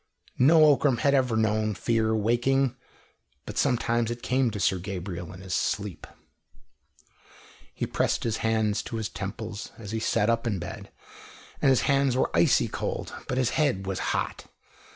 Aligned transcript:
No 0.39 0.63
Ockram 0.71 0.97
had 1.01 1.13
ever 1.13 1.37
known 1.37 1.75
fear 1.75 2.15
waking, 2.15 2.75
but 3.45 3.55
sometimes 3.59 4.09
it 4.09 4.23
came 4.23 4.49
to 4.49 4.59
Sir 4.59 4.79
Gabriel 4.79 5.31
in 5.31 5.41
his 5.41 5.53
sleep. 5.53 6.07
He 7.71 7.85
pressed 7.85 8.23
his 8.23 8.37
hands 8.37 8.81
to 8.81 8.95
his 8.95 9.09
temples 9.09 9.71
as 9.77 9.91
he 9.91 9.99
sat 9.99 10.27
up 10.27 10.47
in 10.47 10.57
bed, 10.57 10.89
and 11.61 11.69
his 11.69 11.81
hands 11.81 12.17
were 12.17 12.35
icy 12.35 12.67
cold, 12.67 13.13
but 13.27 13.37
his 13.37 13.51
head 13.51 13.85
was 13.85 13.99
hot. 14.09 14.47